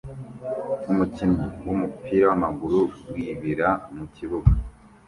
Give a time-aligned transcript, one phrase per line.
[0.91, 2.81] umukinnyi wumupira wamaguru
[3.13, 4.51] wibira mukibuga